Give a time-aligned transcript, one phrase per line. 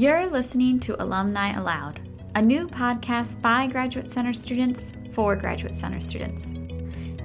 [0.00, 2.00] You're listening to Alumni Aloud,
[2.34, 6.52] a new podcast by Graduate Center students for Graduate Center students.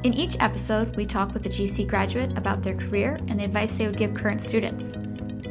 [0.03, 3.75] In each episode, we talk with a GC graduate about their career and the advice
[3.75, 4.97] they would give current students.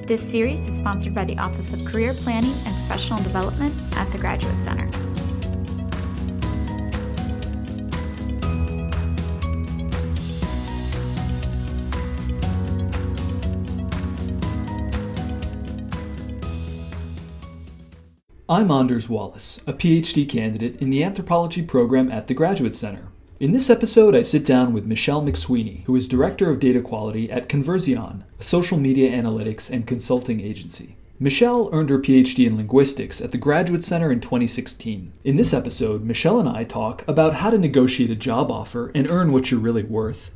[0.06, 4.18] This series is sponsored by the Office of Career Planning and Professional Development at the
[4.18, 5.13] Graduate Center.
[18.54, 23.08] I'm Anders Wallace, a PhD candidate in the anthropology program at the Graduate Center.
[23.40, 27.28] In this episode, I sit down with Michelle McSweeney, who is Director of Data Quality
[27.32, 30.94] at Converseon, a social media analytics and consulting agency.
[31.18, 35.12] Michelle earned her PhD in linguistics at the Graduate Center in 2016.
[35.24, 39.10] In this episode, Michelle and I talk about how to negotiate a job offer and
[39.10, 40.30] earn what you're really worth,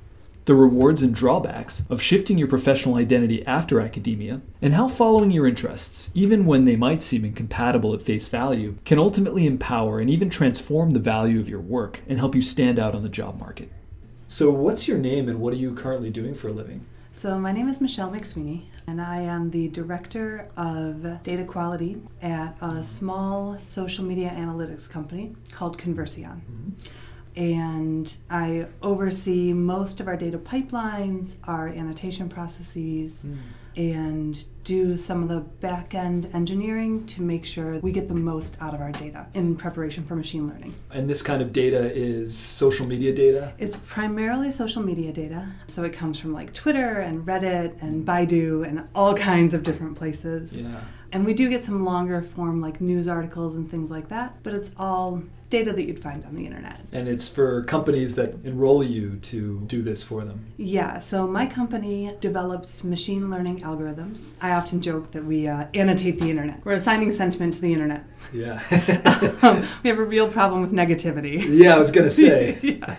[0.48, 5.47] the rewards and drawbacks of shifting your professional identity after academia, and how following your
[5.47, 10.30] interests, even when they might seem incompatible at face value, can ultimately empower and even
[10.30, 13.71] transform the value of your work and help you stand out on the job market.
[14.26, 16.87] So, what's your name and what are you currently doing for a living?
[17.13, 22.57] So, my name is Michelle McSweeney, and I am the Director of Data Quality at
[22.63, 26.41] a small social media analytics company called Converseon.
[26.41, 26.88] Mm-hmm
[27.39, 33.37] and I oversee most of our data pipelines, our annotation processes, mm.
[33.77, 38.57] and do some of the back end engineering to make sure we get the most
[38.61, 40.75] out of our data in preparation for machine learning.
[40.91, 43.53] And this kind of data is social media data?
[43.57, 45.47] It's primarily social media data.
[45.69, 49.97] So it comes from like Twitter and Reddit and Baidu and all kinds of different
[49.97, 50.61] places.
[50.61, 50.81] Yeah.
[51.13, 54.55] And we do get some longer form like news articles and things like that, but
[54.55, 56.80] it's all data that you'd find on the internet.
[56.93, 60.46] And it's for companies that enroll you to do this for them.
[60.57, 64.32] Yeah, so my company develops machine learning algorithms.
[64.43, 66.65] I often joke that we uh, annotate the internet.
[66.65, 68.04] We're assigning sentiment to the internet.
[68.32, 68.62] Yeah.
[69.43, 71.44] um, we have a real problem with negativity.
[71.49, 72.59] Yeah, I was going to say.
[72.62, 72.97] yeah.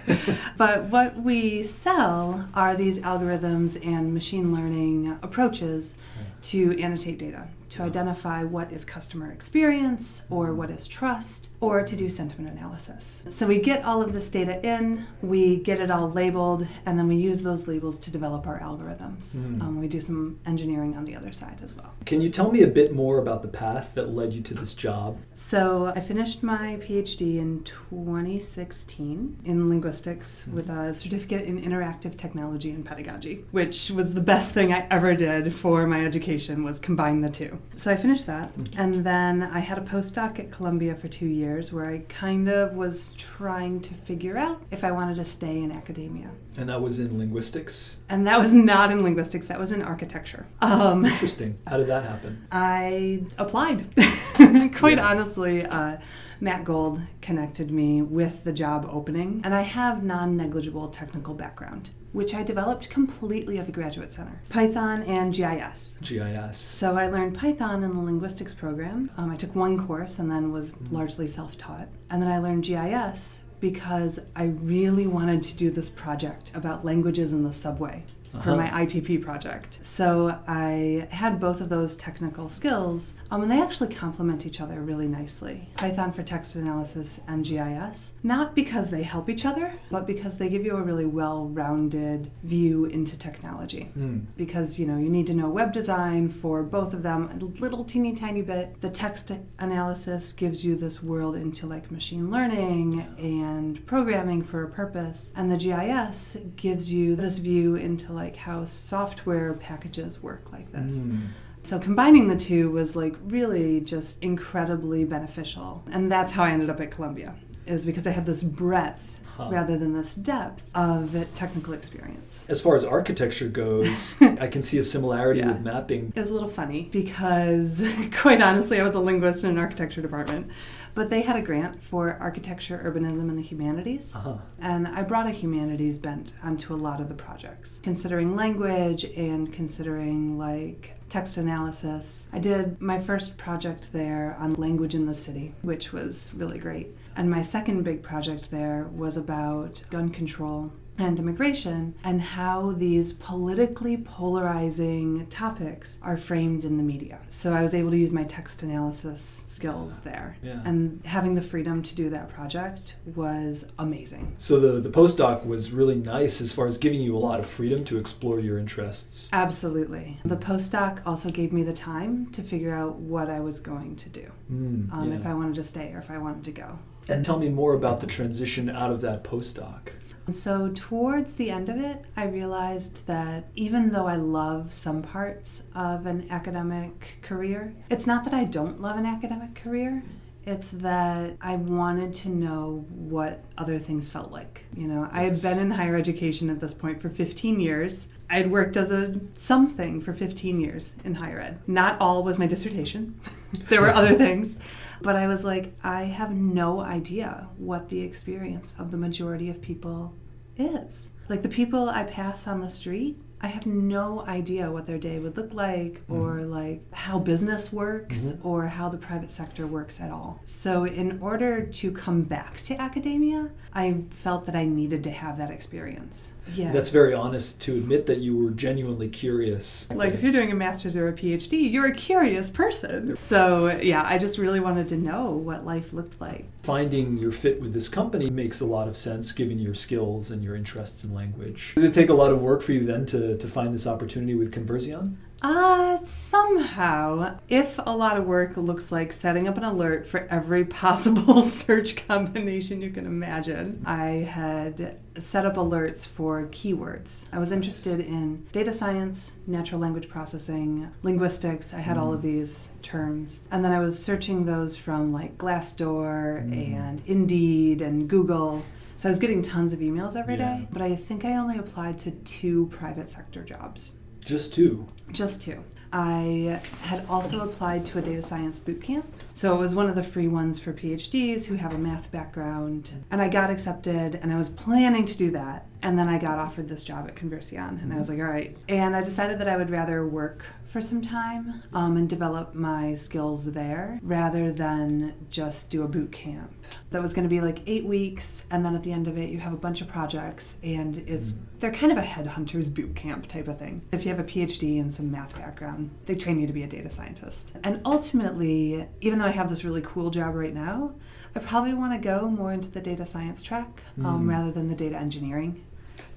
[0.57, 5.93] But what we sell are these algorithms and machine learning approaches
[6.41, 11.95] to annotate data to identify what is customer experience or what is trust or to
[11.95, 13.21] do sentiment analysis.
[13.29, 17.07] So we get all of this data in, we get it all labeled, and then
[17.07, 19.37] we use those labels to develop our algorithms.
[19.37, 19.61] Mm.
[19.61, 21.93] Um, we do some engineering on the other side as well.
[22.05, 24.73] Can you tell me a bit more about the path that led you to this
[24.73, 25.17] job?
[25.33, 30.53] So I finished my PhD in 2016 in linguistics mm.
[30.53, 35.13] with a certificate in interactive technology and pedagogy, which was the best thing I ever
[35.13, 37.58] did for my education was combine the two.
[37.75, 41.71] So I finished that, and then I had a postdoc at Columbia for two years
[41.71, 45.71] where I kind of was trying to figure out if I wanted to stay in
[45.71, 46.31] academia.
[46.57, 47.99] And that was in linguistics?
[48.09, 50.45] And that was not in linguistics, that was in architecture.
[50.61, 51.57] Um, Interesting.
[51.67, 52.45] How did that happen?
[52.51, 53.85] I applied.
[54.75, 55.07] Quite yeah.
[55.07, 55.97] honestly, uh,
[56.39, 61.91] Matt Gold connected me with the job opening, and I have non negligible technical background
[62.11, 65.97] which I developed completely at the Graduate Center Python and GIS.
[66.01, 66.57] GIS.
[66.57, 69.11] So I learned Python in the linguistics program.
[69.17, 70.95] Um, I took one course and then was mm-hmm.
[70.95, 71.87] largely self taught.
[72.09, 77.33] And then I learned GIS because I really wanted to do this project about languages
[77.33, 78.43] in the subway uh-huh.
[78.43, 79.79] for my ITP project.
[79.81, 84.81] So I had both of those technical skills, um, and they actually complement each other
[84.81, 85.69] really nicely.
[85.77, 90.49] Python for text analysis and GIS, not because they help each other, but because they
[90.49, 93.89] give you a really well-rounded view into technology.
[93.97, 94.25] Mm.
[94.37, 97.83] Because you know you need to know web design for both of them a little
[97.83, 98.81] teeny tiny bit.
[98.81, 104.69] The text analysis gives you this world into like machine learning and programming for a
[104.69, 110.71] purpose, and the GIS gives you this view into like how software packages work like
[110.71, 110.99] this.
[110.99, 111.27] Mm.
[111.63, 115.83] So combining the two was like really just incredibly beneficial.
[115.91, 117.35] And that's how I ended up at Columbia,
[117.65, 119.47] is because I had this breadth Huh.
[119.49, 122.45] rather than this depth of technical experience.
[122.49, 125.53] As far as architecture goes, I can see a similarity yeah.
[125.53, 126.11] with mapping.
[126.13, 127.81] It was a little funny because,
[128.11, 130.51] quite honestly, I was a linguist in an architecture department.
[130.95, 134.15] But they had a grant for architecture, urbanism, and the humanities.
[134.15, 134.37] Uh-huh.
[134.59, 139.51] And I brought a humanities bent onto a lot of the projects, considering language and
[139.51, 142.27] considering like text analysis.
[142.31, 146.95] I did my first project there on language in the city, which was really great.
[147.15, 153.13] And my second big project there was about gun control and immigration, and how these
[153.13, 157.19] politically polarizing topics are framed in the media.
[157.29, 160.37] So I was able to use my text analysis skills there.
[160.43, 160.61] Yeah.
[160.65, 164.35] And having the freedom to do that project was amazing.
[164.37, 167.45] So the the postdoc was really nice as far as giving you a lot of
[167.45, 169.29] freedom to explore your interests.
[169.31, 170.17] Absolutely.
[170.25, 174.09] The postdoc also gave me the time to figure out what I was going to
[174.09, 175.15] do, Mm, um, yeah.
[175.19, 176.79] if I wanted to stay or if I wanted to go.
[177.07, 179.89] And tell me more about the transition out of that postdoc.
[180.31, 185.63] So, towards the end of it, I realized that even though I love some parts
[185.75, 190.03] of an academic career, it's not that I don't love an academic career.
[190.45, 194.65] It's that I wanted to know what other things felt like.
[194.75, 198.07] You know, I had been in higher education at this point for 15 years.
[198.29, 201.59] I had worked as a something for 15 years in higher ed.
[201.67, 203.19] Not all was my dissertation.
[203.69, 204.57] there were other things.
[205.01, 209.61] But I was like, I have no idea what the experience of the majority of
[209.61, 210.13] people
[210.57, 211.09] is.
[211.29, 215.19] Like the people I pass on the street, I have no idea what their day
[215.19, 216.13] would look like mm-hmm.
[216.13, 218.47] or like how business works mm-hmm.
[218.47, 220.41] or how the private sector works at all.
[220.43, 225.37] So in order to come back to academia, I felt that I needed to have
[225.37, 226.33] that experience.
[226.53, 226.71] Yeah.
[226.71, 229.89] That's very honest to admit that you were genuinely curious.
[229.91, 233.15] like if you're doing a master's or a PhD, you're a curious person.
[233.15, 236.45] So yeah, I just really wanted to know what life looked like.
[236.63, 240.43] Finding your fit with this company makes a lot of sense given your skills and
[240.43, 241.73] your interests in language.
[241.75, 244.35] Did it take a lot of work for you then to, to find this opportunity
[244.35, 245.15] with Converseon?
[245.41, 250.65] Uh, somehow, if a lot of work looks like setting up an alert for every
[250.83, 257.25] possible search combination you can imagine, I had set up alerts for keywords.
[257.31, 261.73] I was interested in data science, natural language processing, linguistics.
[261.73, 263.41] I had all of these terms.
[263.51, 268.63] And then I was searching those from like Glassdoor and Indeed and Google.
[268.97, 270.65] So I was getting tons of emails every day, Yeah.
[270.73, 273.93] but I think I only applied to two private sector jobs.
[274.25, 274.85] Just two.
[275.11, 275.63] Just two.
[275.91, 279.11] I had also applied to a data science boot camp.
[279.33, 282.93] So it was one of the free ones for PhDs who have a math background.
[283.09, 285.65] And I got accepted and I was planning to do that.
[285.81, 287.81] And then I got offered this job at Converseon.
[287.81, 288.55] And I was like, all right.
[288.67, 292.93] And I decided that I would rather work for some time um, and develop my
[292.95, 296.53] skills there rather than just do a boot camp.
[296.89, 298.43] That was going to be like eight weeks.
[298.51, 300.57] And then at the end of it, you have a bunch of projects.
[300.63, 303.81] And it's, they're kind of a headhunter's boot camp type of thing.
[303.93, 306.67] If you have a PhD and some math background, they train you to be a
[306.67, 307.53] data scientist.
[307.63, 310.93] And ultimately, even though I have this really cool job right now,
[311.35, 314.29] I probably want to go more into the data science track um, Mm.
[314.29, 315.63] rather than the data engineering.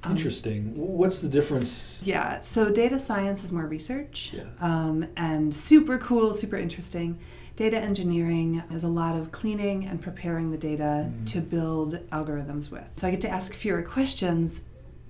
[0.04, 0.72] Um, Interesting.
[0.76, 2.02] What's the difference?
[2.04, 4.44] Yeah, so data science is more research Yeah.
[4.60, 7.19] um, and super cool, super interesting.
[7.54, 11.26] Data engineering is a lot of cleaning and preparing the data Mm.
[11.26, 12.93] to build algorithms with.
[12.96, 14.62] So I get to ask fewer questions,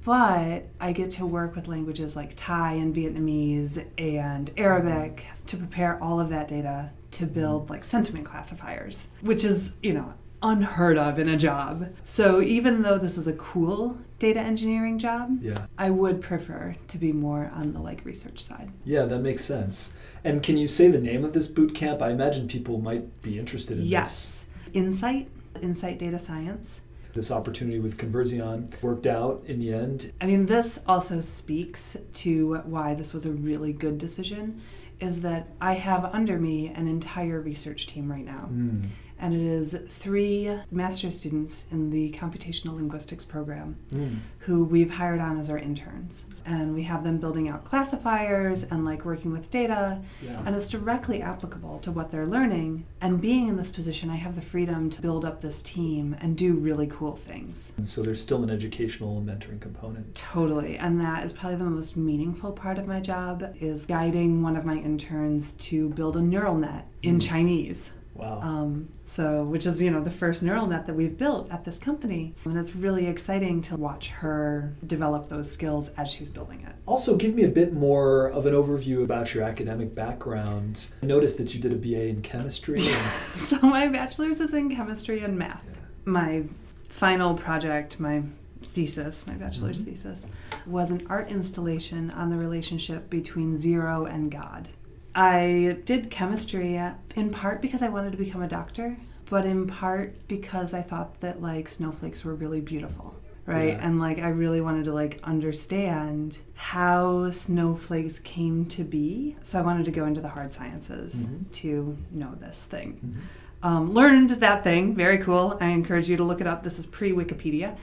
[0.05, 6.03] but I get to work with languages like Thai and Vietnamese and Arabic to prepare
[6.03, 10.13] all of that data to build like sentiment classifiers, which is, you know,
[10.43, 11.89] unheard of in a job.
[12.03, 15.67] So even though this is a cool data engineering job, Yeah.
[15.79, 18.71] I would prefer to be more on the like research side.
[18.85, 19.93] Yeah, that makes sense.
[20.25, 22.01] And can you say the name of this boot camp?
[22.03, 24.47] I imagine people might be interested in Yes.
[24.73, 25.29] Insight,
[25.61, 26.81] Insight Data Science.
[27.13, 27.27] this.
[27.27, 30.13] This opportunity with Converseon worked out in the end.
[30.21, 34.63] I mean, this also speaks to why this was a really good decision
[34.99, 38.49] is that I have under me an entire research team right now.
[38.53, 38.87] Mm.
[39.23, 44.17] And it is three master's students in the computational linguistics program Mm.
[44.41, 46.25] who we've hired on as our interns.
[46.45, 50.01] And we have them building out classifiers and like working with data.
[50.25, 50.43] Yeah.
[50.45, 52.85] And it's directly applicable to what they're learning.
[53.01, 56.37] And being in this position, I have the freedom to build up this team and
[56.37, 57.73] do really cool things.
[57.77, 60.15] And so there's still an educational and mentoring component.
[60.17, 60.77] Totally.
[60.79, 64.65] And that is probably the most meaningful part of my job is guiding one of
[64.65, 67.23] my interns to build a neural net in Mm.
[67.29, 67.93] Chinese.
[68.15, 68.41] Wow.
[68.43, 71.79] Um, so, which is, you know, the first neural net that we've built at this
[71.79, 72.35] company.
[72.45, 76.75] And it's really exciting to watch her develop those skills as she's building it.
[76.87, 80.93] Also, give me a bit more of an overview about your academic background.
[81.03, 82.77] I noticed that you did a BA in chemistry.
[82.79, 85.79] and- so, my bachelor's is in chemistry and math.
[86.05, 86.45] My
[86.89, 88.23] final project, my
[88.63, 89.87] thesis, my bachelor's Mhm.
[89.87, 90.29] thesis,
[90.67, 94.69] was an art installation on the relationship between zero and God.
[95.15, 96.81] I did chemistry
[97.17, 98.97] in part because I wanted to become a doctor,
[99.29, 103.15] but in part because I thought that like snowflakes were really beautiful.
[103.45, 103.71] Right?
[103.75, 103.81] Yeah.
[103.87, 109.37] And like I really wanted to like understand how snowflakes came to be.
[109.43, 111.51] So I wanted to go into the hard sciences Mhm.
[111.51, 113.01] to know this thing.
[113.05, 113.67] Mhm.
[113.69, 114.95] Um, learned that thing.
[114.95, 115.57] Very cool.
[115.61, 116.63] I encourage you to look it up.
[116.63, 117.77] This is pre Wikipedia.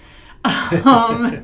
[0.85, 1.43] Um,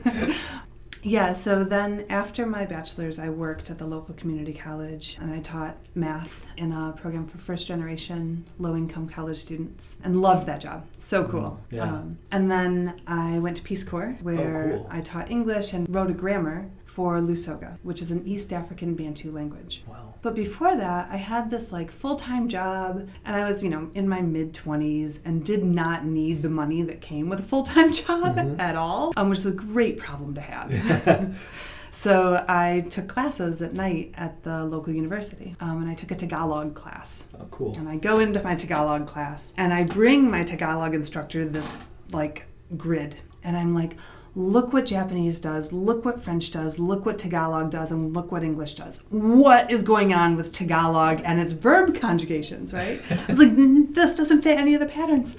[1.06, 5.40] yeah, so then after my bachelor's, I worked at the local community college and I
[5.40, 10.62] taught math in a program for first generation low income college students and loved that
[10.62, 10.86] job.
[10.98, 11.60] So cool.
[11.70, 11.84] Yeah.
[11.84, 14.88] Um, and then I went to Peace Corps where Oh, cool.
[14.90, 19.30] I taught English and wrote a grammar for Lusoga, which is an East African Bantu
[19.30, 19.84] language.
[19.86, 20.14] Wow.
[20.22, 23.90] But before that, I had this like full time job, and I was, you know,
[23.94, 27.64] in my mid 20s and did not need the money that came with a full
[27.64, 28.58] time job Mhm.
[28.60, 31.36] at all, um, which is a great problem to have.
[31.92, 36.16] so I took classes at night at the local university, um, and I took a
[36.16, 37.26] Tagalog class.
[37.38, 37.76] Oh, cool.
[37.78, 41.78] And I go into my Tagalog class, and I bring my Tagalog instructor this
[42.14, 42.46] like
[42.78, 43.98] grid, and I'm like,
[44.36, 48.44] look what Japanese does, look what French does, look what Tagalog does, and look what
[48.44, 49.02] English does.
[49.10, 53.02] What is going on with Tagalog and its verb conjugations, right?
[53.10, 55.38] I was like, "Mm, this doesn't fit any of the patterns.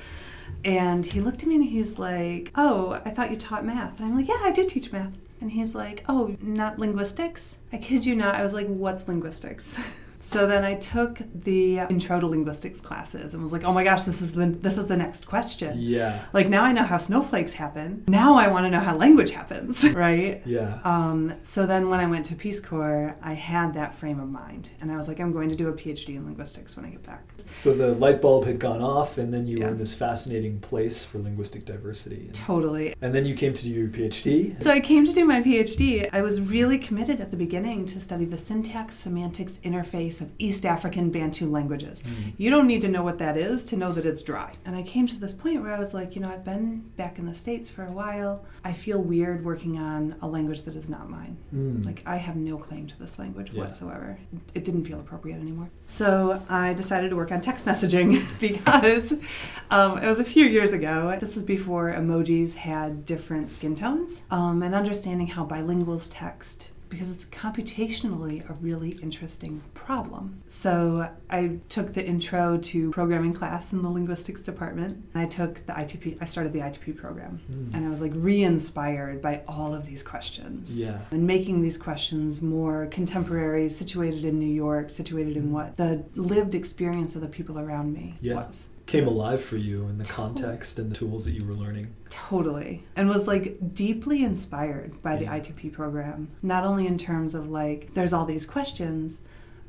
[0.64, 4.00] And he looked at me and he's like, Oh, I thought you taught math.
[4.00, 5.12] And I'm like, Yeah, I did teach math.
[5.40, 7.58] And he's like, Oh, not linguistics?
[7.72, 8.34] I kid you not.
[8.34, 9.78] I was like, What's linguistics?
[10.26, 14.02] So then I took the intro to linguistics classes and was like, "Oh my gosh,
[14.02, 16.25] this is the this is the next question." Yeah.
[16.33, 18.02] Like now I know how snowflakes happen.
[18.09, 20.45] Now I want to know how language happens, right?
[20.45, 20.80] Yeah.
[20.83, 24.71] Um, so then when I went to Peace Corps, I had that frame of mind,
[24.80, 27.04] and I was like, I'm going to do a PhD in linguistics when I get
[27.04, 27.23] back.
[27.52, 31.04] So the light bulb had gone off, and then you were in this fascinating place
[31.04, 32.23] for linguistic diversity.
[32.26, 32.95] And, Totally.
[33.00, 34.61] and then you came to do your PhD.
[34.61, 36.09] So I came to do my PhD.
[36.12, 40.64] I was really committed at the beginning to study the syntax semantics interface of East
[40.66, 42.02] African Bantu languages.
[42.02, 42.32] Mm.
[42.37, 44.54] You don't need to know what that is to know that it's dry.
[44.64, 47.18] And I came to this point where I was like, you know, I've been back
[47.18, 48.44] in the States for a while.
[48.64, 51.37] I feel weird working on a language that is not mine.
[51.54, 51.85] Mm.
[51.85, 53.61] Like, I have no claim to this language Yeah.
[53.62, 54.18] whatsoever.
[54.54, 55.70] It didn't feel appropriate anymore.
[55.88, 59.12] So I decided to work on text messaging because
[59.70, 61.16] um, it was a few years ago.
[61.20, 66.70] This was before emojis had different skin tones um, and understanding how bilinguals text.
[66.88, 70.40] Because it's computationally a really interesting problem.
[70.46, 75.04] So I took the intro to programming class in the linguistics department.
[75.14, 77.40] And I took the ITP, I started the ITP program.
[77.50, 77.74] Mm.
[77.74, 81.00] And I was like re inspired by all of these questions Yeah.
[81.10, 86.54] and making these questions more contemporary, situated in New York, situated in what the lived
[86.54, 88.34] experience of the people around me Yeah.
[88.36, 88.68] was.
[88.86, 91.94] Came alive for you in the context and the tools that you were learning.
[92.08, 92.84] Totally.
[92.94, 95.40] And was like deeply inspired by the mm.
[95.40, 96.30] ITP program.
[96.40, 99.22] Not only in terms of like, there's all these questions,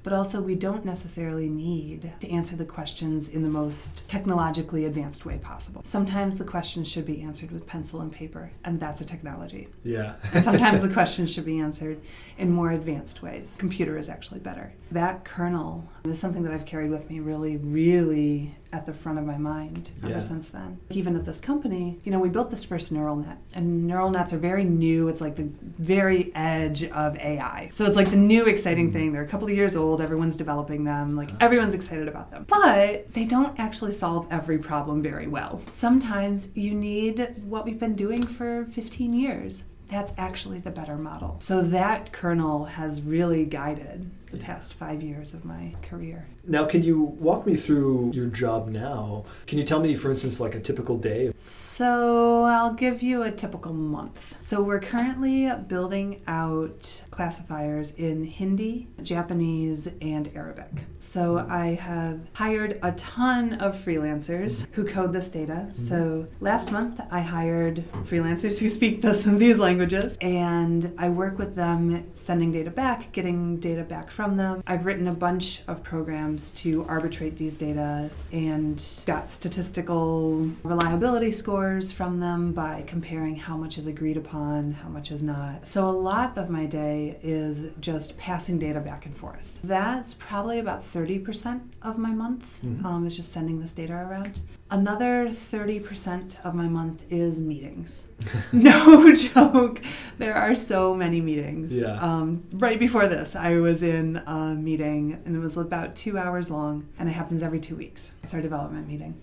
[0.08, 5.26] but also we don't necessarily need to answer the questions in the most technologically advanced
[5.26, 5.82] way possible.
[5.84, 9.68] Sometimes the questions should be answered with pencil and paper, and that's a technology.
[9.84, 10.16] Yeah.
[10.34, 12.00] And sometimes the questions should be answered
[12.38, 13.58] in more advanced ways.
[13.60, 14.72] Computer is actually better.
[14.92, 19.26] That kernel is something that I've carried with me really, really at the front of
[19.26, 20.12] my mind Yeah.
[20.12, 20.80] ever since then.
[20.90, 24.34] Even at this company, you know, we built this first neural net, and neural nets
[24.34, 25.08] are very new.
[25.08, 27.70] It's like the very edge of AI.
[27.72, 28.94] So it's like the new exciting mm.
[28.94, 29.14] thing.
[29.14, 32.46] They're a couple of years old, everyone's developing them, like everyone's excited about them.
[32.48, 35.62] But they don't actually solve every problem very well.
[35.72, 41.38] Sometimes you need what we've been doing for 15 years that's actually the better model.
[41.40, 46.28] So that kernel has really guided the past five years of my career.
[46.46, 49.26] Now, can you walk me through your job now?
[49.48, 51.32] Can you tell me, for instance, like a typical day?
[51.36, 54.36] So I'll give you a typical month.
[54.40, 60.72] So we're currently building out classifiers in Hindi, Japanese, and Arabic.
[61.00, 65.54] So I have hired a ton of freelancers who code this data.
[65.54, 65.74] Mm-hmm.
[65.74, 71.56] So last month I hired freelancers who speak this these languages and I work with
[71.56, 74.64] them sending data back, getting data back from them.
[74.66, 81.92] I've written a bunch of programs to arbitrate these data and got statistical reliability scores
[81.92, 85.68] from them by comparing how much is agreed upon, how much is not.
[85.68, 89.60] So a lot of my day is just passing data back and forth.
[89.64, 92.84] That's probably about 30% of my month Mhm.
[92.84, 94.42] um, is just sending this data around.
[94.70, 98.08] Another 30% of my month is meetings.
[98.52, 99.82] no joke.
[100.18, 101.72] There are so many meetings.
[101.72, 101.98] Yeah.
[102.02, 106.52] Um, right before this, I was in a meeting and it was about two hours
[106.52, 108.12] long, and it happens every two weeks.
[108.24, 109.22] It's our development meeting.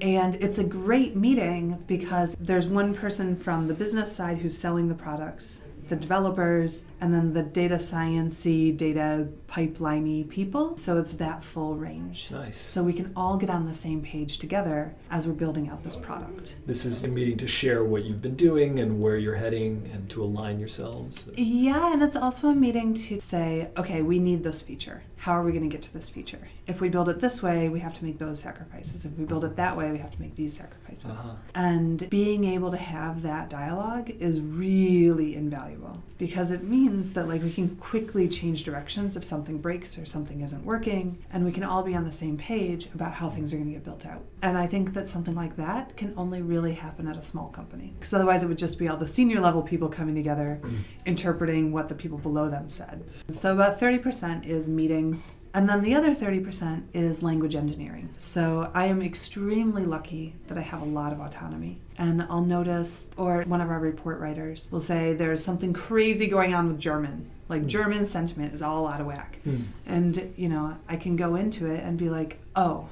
[0.00, 4.88] And it's a great meeting because there's one person from the business side who's selling
[4.88, 10.76] the products, the developers, and then the data sciencey, data pipeliney people.
[10.76, 12.30] So it's that full range.
[12.30, 12.56] Nice.
[12.58, 15.96] So we can all get on the same page together as we're building out this
[15.96, 16.56] product.
[16.66, 20.08] This is a meeting to share what you've been doing and where you're heading and
[20.10, 21.28] to align yourselves.
[21.34, 25.02] Yeah, and it's also a meeting to say, okay, we need this feature.
[25.24, 26.48] How are we going to get to this feature?
[26.66, 29.06] If we build it this way, we have to make those sacrifices.
[29.06, 31.06] If we build it that way, we have to make these sacrifices.
[31.12, 31.36] Uh-huh.
[31.54, 37.42] And being able to have that dialogue is really invaluable because it means that like
[37.42, 41.64] we can quickly change directions if something breaks or something isn't working and we can
[41.64, 44.22] all be on the same page about how things are going to get built out.
[44.42, 47.94] And I think that something like that can only really happen at a small company
[47.98, 50.60] because otherwise it would just be all the senior level people coming together
[51.06, 53.02] interpreting what the people below them said.
[53.30, 55.13] So about 30% is meetings
[55.54, 58.08] and then the other 30% is language engineering.
[58.16, 61.78] So I am extremely lucky that I have a lot of autonomy.
[61.96, 66.54] And I'll notice, or one of our report writers will say, there's something crazy going
[66.54, 67.30] on with German.
[67.48, 67.68] Like hmm.
[67.68, 69.40] German sentiment is all out of whack.
[69.44, 69.62] Hmm.
[69.86, 72.88] And, you know, I can go into it and be like, oh,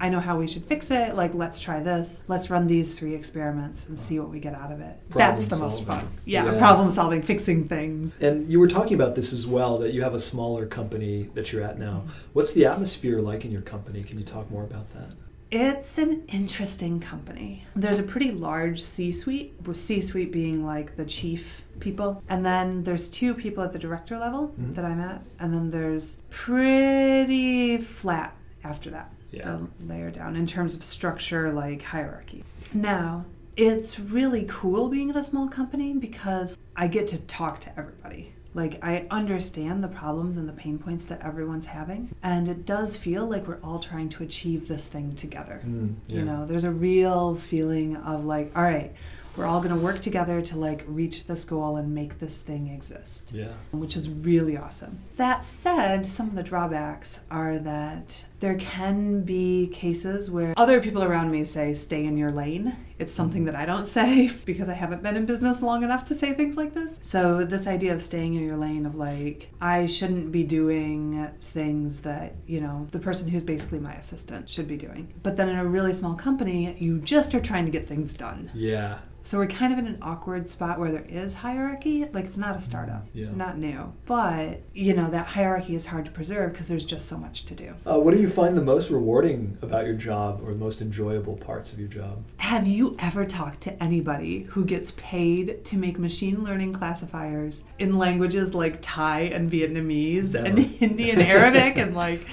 [0.00, 1.14] I know how we should fix it.
[1.14, 2.22] Like, let's try this.
[2.26, 4.96] Let's run these three experiments and see what we get out of it.
[5.10, 6.06] That's the most fun.
[6.24, 6.58] Yeah, Yeah.
[6.58, 8.14] problem solving, fixing things.
[8.20, 11.52] And you were talking about this as well that you have a smaller company that
[11.52, 12.04] you're at now.
[12.06, 12.18] Mm-hmm.
[12.32, 14.02] What's the atmosphere like in your company?
[14.02, 15.10] Can you talk more about that?
[15.50, 17.64] It's an interesting company.
[17.74, 22.22] There's a pretty large C suite, with C suite being like the chief people.
[22.28, 24.74] And then there's two people at the director level Mhm.
[24.76, 25.24] that I'm at.
[25.40, 29.58] And then there's pretty flat after that, Yeah.
[29.78, 32.44] the layer down in terms of structure, like hierarchy.
[32.72, 33.24] Now,
[33.56, 38.34] it's really cool being at a small company because I get to talk to everybody.
[38.52, 42.14] Like, I understand the problems and the pain points that everyone's having.
[42.22, 45.60] And it does feel like we're all trying to achieve this thing together.
[45.64, 46.16] Mm, yeah.
[46.18, 48.92] You know, there's a real feeling of like, all right,
[49.36, 52.66] we're all going to work together to like reach this goal and make this thing
[52.66, 53.52] exist Yeah.
[53.70, 54.98] which is really awesome.
[55.16, 61.02] That said, some of the drawbacks are that there can be cases where other people
[61.02, 62.74] around me say, stay in your lane.
[62.98, 66.14] It's something that I don't say because I haven't been in business long enough to
[66.14, 66.98] say things like this.
[67.02, 72.02] So, this idea of staying in your lane, of like, I shouldn't be doing things
[72.02, 75.12] that, you know, the person who's basically my assistant should be doing.
[75.22, 78.50] But then in a really small company, you just are trying to get things done.
[78.54, 78.98] Yeah.
[79.22, 82.06] So we're kind of in an awkward spot where there is hierarchy.
[82.06, 83.28] Like it's not a startup, Yeah.
[83.34, 83.92] not new.
[84.06, 87.54] But, you know, that hierarchy is hard to preserve because there's just so much to
[87.54, 87.74] do.
[87.86, 91.36] Uh, what do you find the most rewarding about your job or the most enjoyable
[91.36, 92.22] parts of your job?
[92.38, 97.98] Have you ever talked to anybody who gets paid to make machine learning classifiers in
[97.98, 102.26] languages like Thai and Vietnamese and Hindi and Arabic and like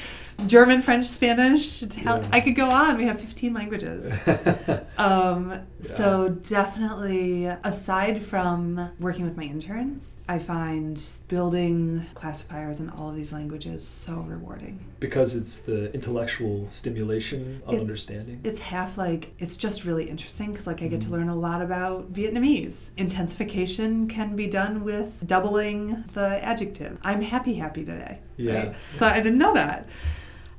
[0.45, 1.81] German, French, Spanish?
[1.83, 2.27] Ital- Yeah.
[2.31, 2.97] I could go on.
[2.97, 4.11] We have 15 languages.
[4.99, 13.11] Um, So definitely, aside from working with my interns, I find building classifiers in all
[13.11, 14.79] of these languages so rewarding.
[14.99, 18.39] because it's the intellectual stimulation of It's- understanding.
[18.43, 21.11] It's half like it's just really interesting because like I get to Mhm.
[21.11, 22.89] learn a lot about Vietnamese.
[22.97, 26.97] Intensification can be done with doubling the adjective.
[27.03, 28.17] I'm happy, happy today.
[28.37, 28.53] Yeah.
[28.55, 28.75] Right?
[28.99, 29.87] So I didn't know that.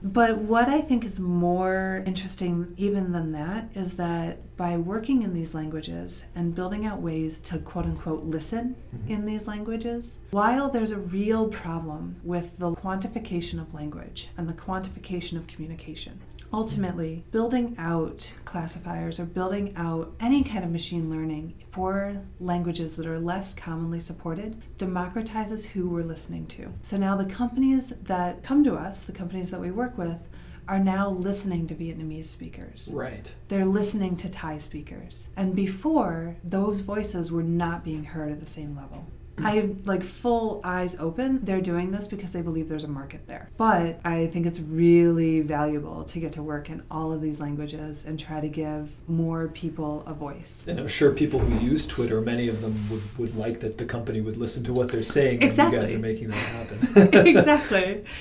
[0.02, 5.34] But what I think is more interesting, even than that, is that by working in
[5.34, 9.10] these languages and building out ways to quote unquote listen Mhm.
[9.10, 14.52] in these languages, while there's a real problem with the quantification of language and the
[14.54, 16.20] quantification of communication,
[16.52, 23.06] ultimately, building out classifiers or building out any kind of machine learning for languages that
[23.06, 26.72] are less commonly supported democratizes who we're listening to.
[26.82, 30.28] So now the companies that come to us, the companies that we work with,
[30.68, 32.90] are now listening to Vietnamese speakers.
[32.92, 33.34] Right.
[33.48, 35.28] They're listening to Thai speakers.
[35.34, 39.06] And before, those voices were not being heard at the same level.
[39.44, 41.44] I like full eyes open.
[41.44, 43.50] They're doing this because they believe there's a market there.
[43.56, 48.04] But I think it's really valuable to get to work in all of these languages
[48.04, 50.64] and try to give more people a voice.
[50.68, 53.84] And I'm sure people who use Twitter, many of them would, would like that the
[53.84, 55.42] company would listen to what they're saying.
[55.42, 55.94] And you guys Exactly.
[55.94, 57.26] are making that happen.
[57.26, 58.04] exactly.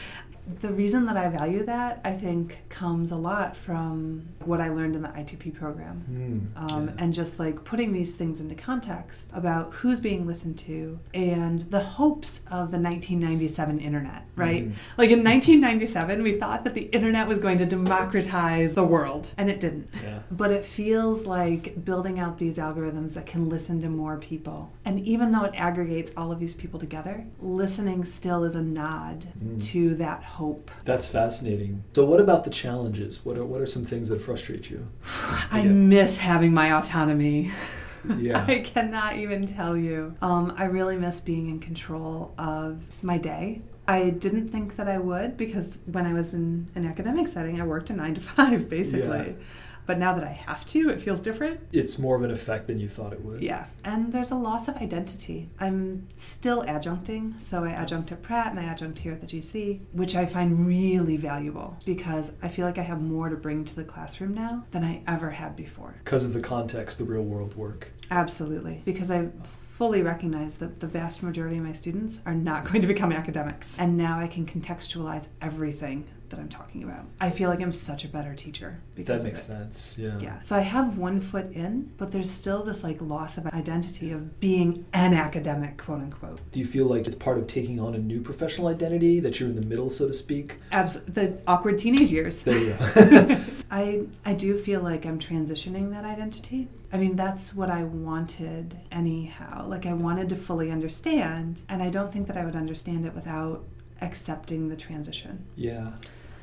[0.47, 4.95] The reason that I value that, I think, comes a lot from what I learned
[4.95, 5.97] in the ITP program.
[6.55, 6.93] Hmm, Um, yeah.
[6.99, 11.81] And just like putting these things into context about who's being listened to and the
[11.81, 14.69] hopes of the 1997 internet, right?
[14.69, 14.73] Mhm.
[14.97, 19.49] Like in 1997, we thought that the internet was going to democratize the world, and
[19.49, 19.89] it didn't.
[20.01, 20.19] Yeah.
[20.31, 24.71] But it feels like building out these algorithms that can listen to more people.
[24.85, 29.25] And even though it aggregates all of these people together, listening still is a nod
[29.43, 29.61] Mm.
[29.71, 30.36] to that hope.
[30.85, 31.83] That's fascinating.
[31.95, 33.23] So, what about the challenges?
[33.25, 34.87] What are what are some things that frustrate you?
[35.51, 35.71] I Yeah.
[35.71, 37.51] miss having my autonomy.
[38.17, 38.45] Yeah.
[38.47, 40.15] I cannot even tell you.
[40.21, 43.61] Um, I really miss being in control of my day.
[43.85, 47.65] I didn't think that I would because when I was in an academic setting, I
[47.65, 49.35] worked a nine to five basically.
[49.35, 49.43] Yeah.
[49.87, 51.61] But now that I have to, it feels different.
[51.71, 53.41] It's more of an effect than you thought it would.
[53.41, 53.65] Yeah.
[53.83, 55.49] And there's a loss of identity.
[55.59, 57.41] I'm still adjuncting.
[57.41, 60.67] So I adjunct at Pratt and I adjunct here at the GC, which I find
[60.67, 64.65] really valuable because I feel like I have more to bring to the classroom now
[64.71, 65.95] than I ever had before.
[66.03, 67.91] Because of the context, the real world work.
[68.11, 68.81] Absolutely.
[68.83, 69.29] Because I
[69.77, 73.79] fully recognize that the vast majority of my students are not going to become academics.
[73.79, 77.05] And now I can contextualize everything that I'm talking about.
[77.21, 79.59] I feel like I'm such a better teacher because that makes of it.
[79.73, 79.97] sense.
[79.99, 80.17] Yeah.
[80.19, 80.41] Yeah.
[80.41, 84.39] So I have one foot in, but there's still this like loss of identity of
[84.39, 86.39] being an academic, quote unquote.
[86.51, 89.49] Do you feel like it's part of taking on a new professional identity that you're
[89.49, 90.57] in the middle, so to speak?
[90.71, 92.43] Abs- the awkward teenage years.
[92.43, 93.41] There you go.
[93.71, 96.67] I I do feel like I'm transitioning that identity.
[96.93, 99.67] I mean, that's what I wanted anyhow.
[99.67, 103.13] Like I wanted to fully understand, and I don't think that I would understand it
[103.13, 103.65] without
[104.01, 105.43] accepting the transition.
[105.55, 105.85] yeah.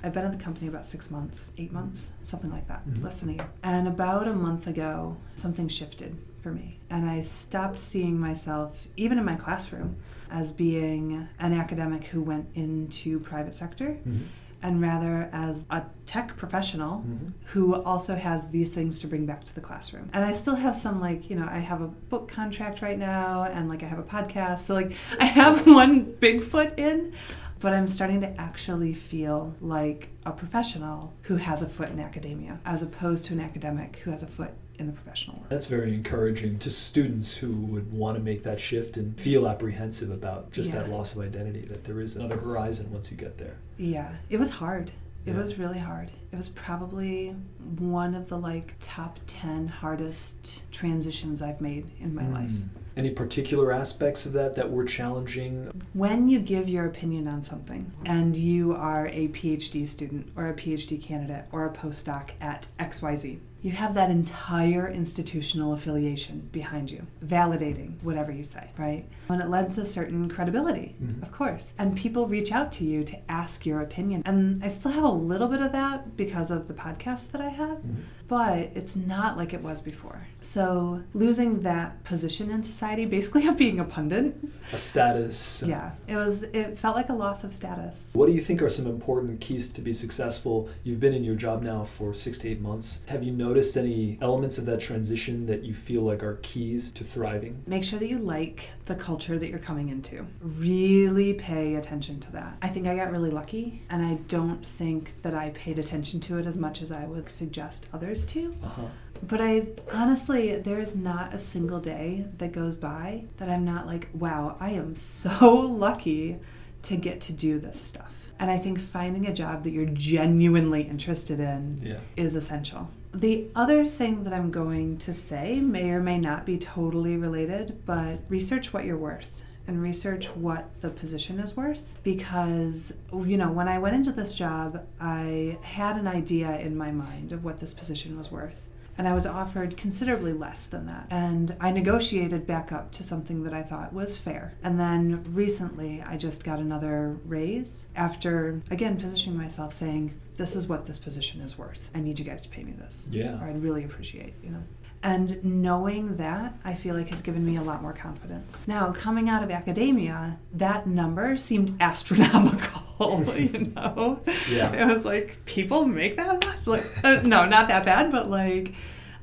[0.05, 3.03] I've been at the company about six months, eight months, something like that, Mhm.
[3.03, 3.49] less than a year.
[3.63, 6.79] And about a month ago, something shifted for me.
[6.91, 9.97] And I stopped seeing myself, even in my classroom,
[10.31, 14.25] as being an academic who went into private sector Mhm.
[14.63, 17.33] and rather as a tech professional Mhm.
[17.53, 20.09] who also has these things to bring back to the classroom.
[20.13, 23.45] And I still have some like, you know, I have a book contract right now
[23.45, 24.59] and like I have a podcast.
[24.59, 27.13] So like I have one big foot in,
[27.61, 32.61] but I'm starting to actually feel like a professional who has a foot in academia
[32.65, 35.47] as opposed to an academic who has a foot in the professional world.
[35.51, 40.11] That's very encouraging to students who would want to make that shift and feel apprehensive
[40.11, 40.81] about just Yeah.
[40.83, 43.55] that loss of identity, that there is another horizon once you get there.
[43.77, 44.91] Yeah, it was hard.
[45.27, 45.37] It Yeah.
[45.41, 46.11] was really hard.
[46.33, 47.35] It was probably
[47.79, 52.51] one of the like top 10 hardest transitions I've made in my life.
[52.51, 52.69] Mm.
[52.97, 55.71] Any particular aspects of that that were challenging?
[55.95, 60.55] When you give your opinion on something and you are a PhD student or a
[60.55, 67.07] PhD candidate or a postdoc at XYZ, you have that entire institutional affiliation behind you,
[67.25, 69.07] validating whatever you say, right?
[69.31, 71.23] And it lends a certain credibility, Mhm.
[71.23, 71.73] of course.
[71.79, 74.21] And people reach out to you to ask your opinion.
[74.27, 77.49] And I still have a little bit of that because of the podcast that I
[77.49, 78.03] have, Mhm.
[78.29, 80.27] But it's not like it was before.
[80.41, 84.35] So losing that position in society, basically of being a pundit,
[84.73, 85.63] A status?
[85.67, 86.43] yeah, it was.
[86.45, 88.11] It felt like a loss of status.
[88.15, 90.69] What do you think are some important keys to be successful?
[90.85, 93.03] You've been in your job now for six to eight months.
[93.09, 97.05] Have you noticed any elements of that transition that you feel like are keys to
[97.05, 97.63] thriving?
[97.67, 100.27] Make sure that you like the culture that you're coming into.
[100.41, 102.59] Really pay attention to that.
[102.63, 106.39] I think I got really lucky, and I don't think that I paid attention to
[106.39, 108.55] it as much as I would suggest others to.
[108.63, 108.83] Uh huh.
[109.23, 113.87] But I honestly, there is not a single day that goes by that I'm not
[113.87, 116.39] like, wow, I am so lucky
[116.83, 118.29] to get to do this stuff.
[118.39, 121.99] And I think finding a job that you're genuinely interested in Yeah.
[122.17, 122.91] is essential.
[123.13, 127.81] The other thing that I'm going to say may or may not be totally related,
[127.87, 133.51] but research what you're worth and research what the position is worth because you know
[133.51, 137.61] when I went into this job I had an idea in my mind of what
[137.61, 141.07] this position was worth and I was offered considerably less than that.
[141.11, 144.55] And I negotiated back up to something that I thought was fair.
[144.63, 150.69] And then recently, I just got another raise after, again, positioning myself saying, This is
[150.69, 151.91] what this position is worth.
[151.95, 153.09] I need you guys to pay me this.
[153.11, 153.41] Yeah.
[153.43, 154.63] Or I'd really appreciate, you know.
[155.05, 158.67] And knowing that, I feel like has given me a lot more confidence.
[158.67, 164.21] Now, coming out of academia, that number seemed astronomical, you know?
[164.51, 164.73] Yeah.
[164.73, 166.67] It was like, people make that much?
[166.67, 168.75] Like, uh, no, not that bad, but like,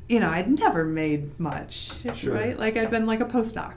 [0.08, 2.32] you know, I'd never made much, Sure.
[2.34, 2.58] right?
[2.60, 3.74] Like, I'd been like a postdoc.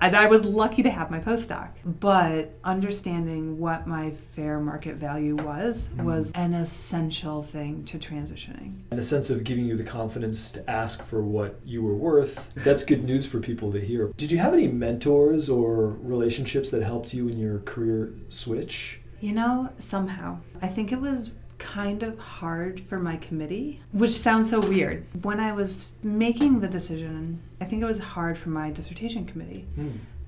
[0.00, 1.70] And I was lucky to have my postdoc.
[1.84, 6.04] But understanding what my fair market value was mm-hmm.
[6.04, 8.82] was an essential thing to transitioning.
[8.90, 12.50] In the sense of giving you the confidence to ask for what you were worth,
[12.56, 14.12] that's good news for people to hear.
[14.16, 19.00] Did you have any mentors or relationships that helped you in your career switch?
[19.20, 24.48] You know, somehow, I think it was kind of hard for my committee, which sounds
[24.50, 25.04] so weird.
[25.22, 29.66] When I was making the decision, I think it was hard for my dissertation committee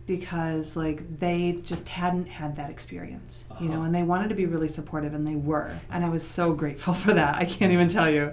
[0.07, 3.85] because like they just hadn't had that experience, you know, Uh-huh.
[3.85, 5.71] and they wanted to be really supportive and they were.
[5.91, 7.37] And I was so grateful for that.
[7.37, 8.33] I can't even tell you.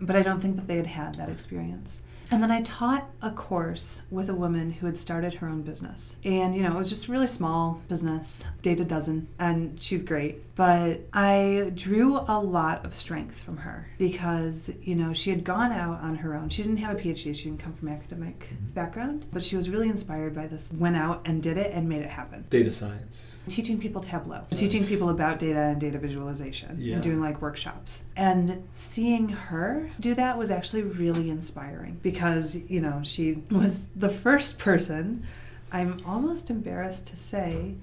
[0.00, 2.00] But I don't think that they had had that experience.
[2.30, 6.16] And then I taught a course with a woman who had started her own business.
[6.24, 10.42] And, you know, it was just a really small business, data dozen, and she's great.
[10.54, 15.72] But I drew a lot of strength from her because, you know, she had gone
[15.72, 16.48] out on her own.
[16.48, 18.66] She didn't have a PhD, she didn't come from academic mm-hmm.
[18.72, 22.02] background, but she was really inspired by this, went out and did it and made
[22.02, 22.44] it happen.
[22.50, 23.38] Data science.
[23.48, 26.94] Teaching people Tableau, teaching people about data and data visualization, Yeah.
[26.94, 28.04] and doing like workshops.
[28.16, 34.08] And seeing her do that was actually really inspiring because, you know, she was the
[34.08, 35.24] first person,
[35.72, 37.74] I'm almost embarrassed to say,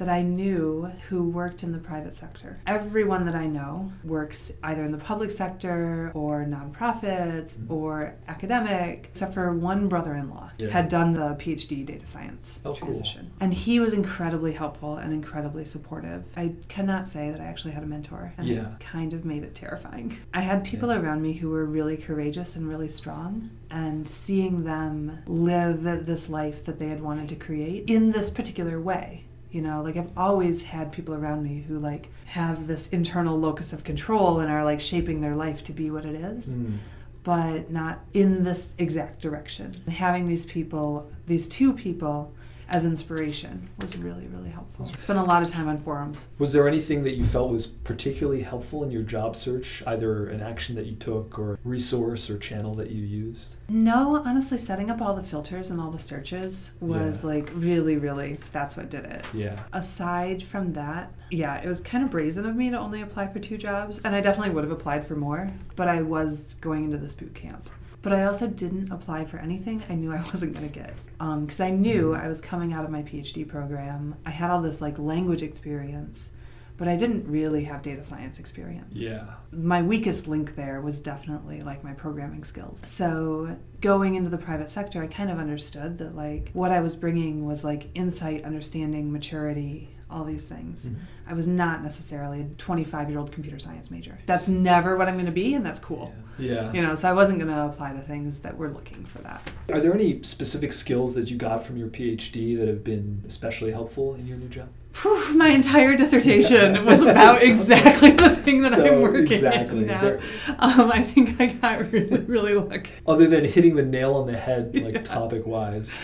[0.00, 2.58] that I knew who worked in the private sector.
[2.66, 7.70] Everyone that I know works either in the public sector or nonprofits Mhm.
[7.70, 10.70] or academic, except for one brother in law Yeah.
[10.70, 12.76] had done the PhD data science Oh, cool.
[12.88, 13.30] transition.
[13.40, 16.24] And he was incredibly helpful and incredibly supportive.
[16.34, 18.72] I cannot say that I actually had a mentor, and Yeah.
[18.72, 20.16] it kind of made it terrifying.
[20.32, 21.00] I had people Yeah.
[21.00, 26.64] around me who were really courageous and really strong, and seeing them live this life
[26.64, 29.24] that they had wanted to create in this particular way.
[29.50, 33.72] You know, like I've always had people around me who like have this internal locus
[33.72, 36.78] of control and are like shaping their life to be what it is Mm.
[37.24, 39.74] but not in this exact direction.
[39.88, 42.32] Having these people, these two people,
[42.70, 44.86] as inspiration was really, really helpful.
[44.86, 46.28] Spent a lot of time on forums.
[46.38, 50.40] Was there anything that you felt was particularly helpful in your job search, either an
[50.40, 53.56] action that you took or resource or channel that you used?
[53.68, 57.30] No, honestly, setting up all the filters and all the searches was Yeah.
[57.30, 59.24] like really, really, that's what did it.
[59.34, 59.58] Yeah.
[59.72, 63.40] Aside from that, yeah, it was kind of brazen of me to only apply for
[63.40, 66.98] two jobs, and I definitely would have applied for more, but I was going into
[66.98, 67.68] this boot camp.
[68.02, 70.94] But I also didn't apply for anything I knew I wasn't going to get.
[71.18, 72.20] Um, because I knew mm.
[72.20, 74.16] I was coming out of my PhD program.
[74.24, 76.30] I had all this like language experience,
[76.78, 79.24] but I didn't really have data science experience Yeah.
[79.52, 82.80] my weakest link there was definitely like my programming skills.
[82.84, 86.96] So going into the private sector, I kind of understood that like what I was
[86.96, 90.86] bringing was like insight, understanding, maturity, all these things.
[90.88, 90.94] Mhm.
[91.28, 94.18] I was not necessarily a 25 year old computer science major.
[94.26, 96.12] That's never what I'm going to be, and that's cool.
[96.38, 96.72] Yeah.
[96.72, 99.42] You know, so I wasn't going to apply to things that were looking for that.
[99.70, 103.72] Are there any specific skills that you got from your PhD that have been especially
[103.72, 104.68] helpful in your new job?
[105.02, 106.82] Whew, my entire dissertation Yeah.
[106.84, 109.78] was about Sounds- exactly the thing that So, I'm working exactly.
[109.82, 110.00] in now.
[110.00, 110.20] There-
[110.58, 112.90] Um, I think I got really, really lucky.
[113.06, 115.02] Other than hitting the nail on the head, like Yeah.
[115.02, 116.02] topic wise.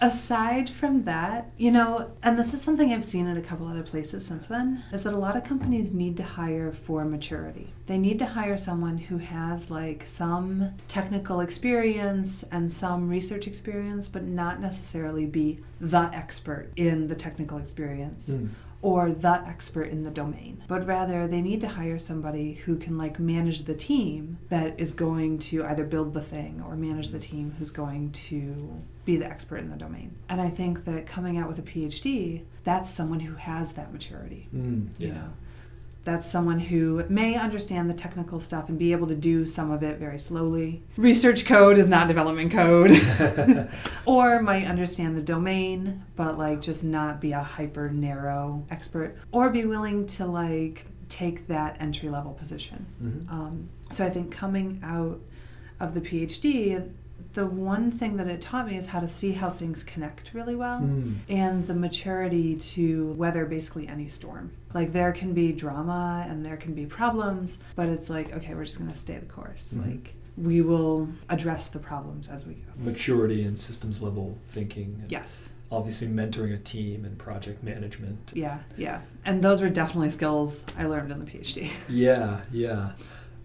[0.00, 3.82] Aside from that, you know, and this is something I've seen in a couple other
[3.82, 7.72] places since then, is that a lot of companies need to hire for maturity.
[7.86, 14.08] They need to hire someone who has like some technical experience and some research experience,
[14.08, 18.50] but not necessarily be the expert in the technical experience Mm.
[18.82, 22.98] Or the expert in the domain, but rather they need to hire somebody who can
[22.98, 27.18] like manage the team that is going to either build the thing or manage the
[27.18, 30.14] team who's going to be the expert in the domain.
[30.28, 34.48] And I think that coming out with a PhD, that's someone who has that maturity.
[34.54, 35.06] Mm, yeah.
[35.06, 35.32] You know,
[36.04, 39.82] that's someone who may understand the technical stuff and be able to do some of
[39.82, 40.82] it very slowly.
[40.96, 42.90] Research code is not development code.
[44.04, 49.16] or might understand the domain, but like just not be a hyper narrow expert.
[49.30, 52.86] Or be willing to like take that entry level position.
[53.02, 53.30] Mhm.
[53.30, 55.20] Um, so I think coming out
[55.78, 56.90] of the PhD,
[57.34, 60.54] the one thing that it taught me is how to see how things connect really
[60.54, 61.14] well Mm.
[61.28, 64.50] and the maturity to weather basically any storm.
[64.74, 68.64] Like there can be drama and there can be problems, but it's like, okay, we're
[68.64, 69.74] just going to stay the course.
[69.76, 69.86] Mhm.
[69.86, 72.72] Like we will address the problems as we go.
[72.78, 74.98] Maturity and systems level thinking.
[75.02, 75.52] and Yes.
[75.70, 78.32] Obviously, mentoring a team and project management.
[78.34, 79.00] Yeah, yeah.
[79.24, 81.70] And those were definitely skills I learned in the PhD.
[81.88, 82.92] Yeah, yeah.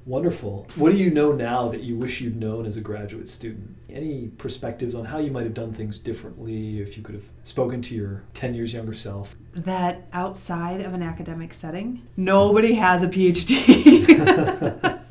[0.08, 0.66] Wonderful.
[0.78, 3.76] What do you know now that you wish you'd known as a graduate student?
[3.90, 7.82] Any perspectives on how you might have done things differently if you could have spoken
[7.84, 9.36] to your 10 years younger self?
[9.54, 15.02] that outside of an academic setting, nobody has a PhD.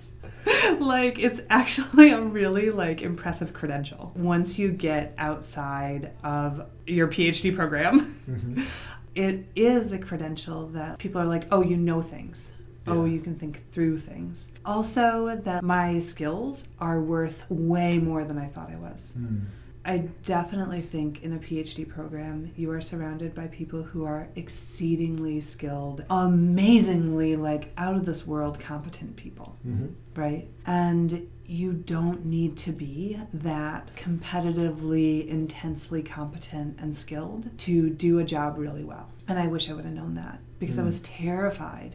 [0.80, 7.54] like it's actually a really like impressive credential once you get outside of your PhD
[7.54, 8.14] program.
[8.30, 8.66] Mhm.
[9.16, 12.52] It is a credential that people are like, "Oh, you know things."
[12.86, 14.48] Oh, you can think through things.
[14.64, 19.14] Also, that my skills are worth way more than I thought I was.
[19.18, 19.42] Mm.
[19.84, 25.40] I definitely think in a PhD program, you are surrounded by people who are exceedingly
[25.40, 29.90] skilled, amazingly, like, out of this world competent people, Mhm.
[30.16, 30.48] right?
[30.66, 38.24] And you don't need to be that competitively, intensely competent and skilled to do a
[38.24, 39.10] job really well.
[39.28, 40.86] And I wish I would have known that because I Mm.
[40.86, 41.94] was terrified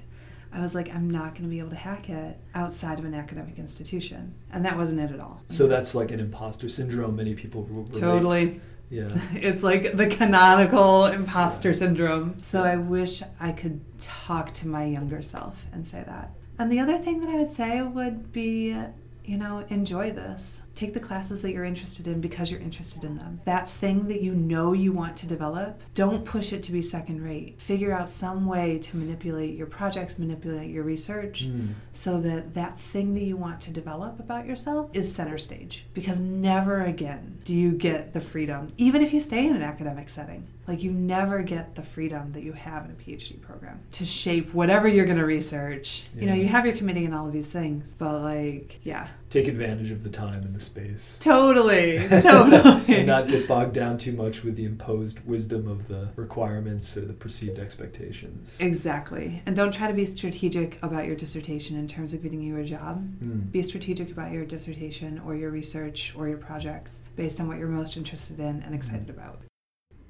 [0.53, 3.13] I was like, I'm not going to be able to hack it outside of an
[3.13, 4.33] academic institution.
[4.51, 5.41] And that wasn't it at all.
[5.47, 7.15] So that's like an imposter syndrome.
[7.15, 7.93] Many people relate.
[7.93, 8.61] Totally.
[8.89, 9.07] Yeah.
[9.33, 12.37] It's like the canonical imposter syndrome.
[12.43, 16.31] So I wish I could talk to my younger self and say that.
[16.59, 18.75] And the other thing that I would say would be,
[19.23, 20.61] you know, enjoy this.
[20.81, 23.39] Take the classes that you're interested in because you're interested in them.
[23.45, 27.23] That thing that you know you want to develop, don't push it to be second
[27.23, 27.61] rate.
[27.61, 31.73] Figure out some way to manipulate your projects, manipulate your research Mm.
[31.93, 36.19] so that that thing that you want to develop about yourself is center stage because
[36.19, 40.47] never again do you get the freedom even if you stay in an academic setting
[40.67, 44.53] like you never get the freedom that you have in a phd program to shape
[44.53, 47.51] whatever you're going to research you know you have your committee and all of these
[47.51, 51.17] things but like yeah Take advantage of the time and the space.
[51.19, 56.09] totally totally and not get bogged down too much with the imposed wisdom of the
[56.17, 58.57] requirements or the perceived expectations.
[58.59, 62.57] exactly and don't try to be strategic about your dissertation in terms of getting you
[62.57, 63.51] a job Mm.
[63.51, 67.67] Be strategic about your dissertation or your research or your projects based on what you're
[67.67, 69.39] most interested in and excited about.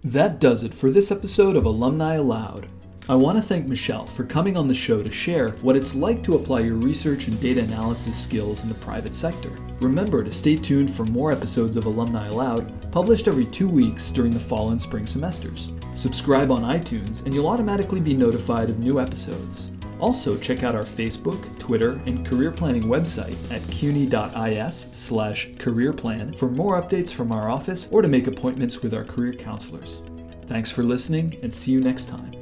[0.04, 2.68] That does it for this episode of Alumni Aloud.
[3.08, 6.24] I want to thank Michelle for coming on the show to share what it's like
[6.24, 9.52] to apply your research and data analysis skills in the private sector.
[9.80, 14.32] Remember to stay tuned for more episodes of Alumni Aloud, published every two weeks during
[14.32, 15.72] the fall and spring semesters.
[15.94, 19.71] Subscribe on iTunes, and you'll automatically be notified of new episodes.
[20.02, 26.34] Also, check out our Facebook, Twitter, and career planning website at cuny.is slash career plan
[26.34, 30.02] for more updates from our office or to make appointments with our career counselors.
[30.48, 32.41] Thanks for listening, and see you next time.